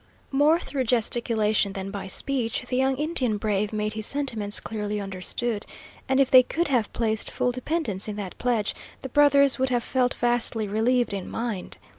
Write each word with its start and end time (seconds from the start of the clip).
More 0.31 0.59
through 0.59 0.85
gesticulation 0.85 1.73
than 1.73 1.91
by 1.91 2.07
speech, 2.07 2.63
the 2.67 2.75
young 2.75 2.97
Indian 2.97 3.37
brave 3.37 3.71
made 3.71 3.93
his 3.93 4.07
sentiments 4.07 4.59
clearly 4.59 4.99
understood, 4.99 5.63
and 6.09 6.19
if 6.19 6.31
they 6.31 6.41
could 6.41 6.69
have 6.69 6.91
placed 6.91 7.29
full 7.29 7.51
dependence 7.51 8.07
in 8.07 8.15
that 8.15 8.39
pledge, 8.39 8.73
the 9.03 9.09
brothers 9.09 9.59
would 9.59 9.69
have 9.69 9.83
felt 9.83 10.15
vastly 10.15 10.67
relieved 10.67 11.13
in 11.13 11.29
mind. 11.29 11.77